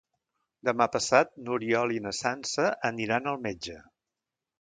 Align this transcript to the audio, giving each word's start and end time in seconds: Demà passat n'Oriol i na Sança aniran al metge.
Demà 0.69 0.85
passat 0.93 1.35
n'Oriol 1.49 1.93
i 1.97 2.01
na 2.05 2.13
Sança 2.21 2.65
aniran 2.89 3.31
al 3.33 3.39
metge. 3.45 3.77